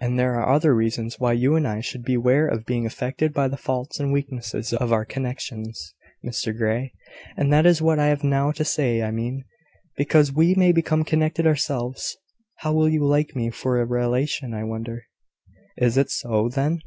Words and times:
"And 0.00 0.18
there 0.18 0.34
are 0.40 0.52
other 0.52 0.74
reasons 0.74 1.20
why 1.20 1.34
you 1.34 1.54
and 1.54 1.68
I 1.68 1.80
should 1.80 2.02
beware 2.02 2.48
of 2.48 2.66
being 2.66 2.84
affected 2.84 3.32
by 3.32 3.46
the 3.46 3.56
faults 3.56 4.00
and 4.00 4.12
weaknesses 4.12 4.72
of 4.72 4.92
our 4.92 5.04
connections, 5.04 5.94
Mr 6.24 6.52
Grey, 6.52 6.92
and 7.36 7.52
that 7.52 7.64
is 7.64 7.80
what 7.80 8.00
I 8.00 8.06
have 8.06 8.24
now 8.24 8.50
to 8.50 8.64
say. 8.64 9.02
I 9.02 9.12
mean, 9.12 9.44
because 9.96 10.32
we 10.32 10.56
may 10.56 10.72
become 10.72 11.04
connected 11.04 11.46
ourselves. 11.46 12.16
How 12.56 12.72
will 12.72 12.88
you 12.88 13.06
like 13.06 13.36
me 13.36 13.50
for 13.50 13.80
a 13.80 13.86
relation, 13.86 14.52
I 14.52 14.64
wonder." 14.64 15.04
"It 15.76 15.96
is 15.96 16.18
so, 16.18 16.48
then?" 16.48 16.80